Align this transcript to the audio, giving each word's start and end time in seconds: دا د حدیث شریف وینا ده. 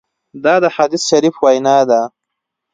دا 0.43 0.55
د 0.63 0.65
حدیث 0.75 1.03
شریف 1.09 1.35
وینا 1.43 1.77
ده. 1.89 2.01